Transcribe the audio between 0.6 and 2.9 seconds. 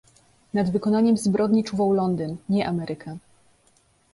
wykonaniem zbrodni czuwał Londyn, nie